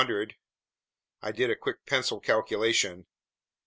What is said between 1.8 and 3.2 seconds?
pencil calculation.